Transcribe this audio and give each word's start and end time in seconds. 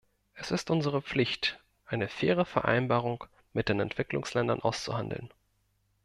Es 0.33 0.49
ist 0.49 0.71
unsere 0.71 1.03
Pflicht, 1.03 1.59
eine 1.85 2.07
faire 2.07 2.43
Vereinbarung 2.43 3.23
mit 3.53 3.69
den 3.69 3.79
Entwicklungsländern 3.79 4.59
auszuhandeln. 4.59 5.31